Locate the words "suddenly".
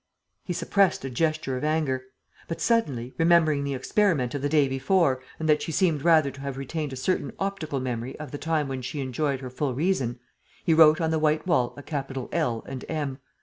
2.59-3.13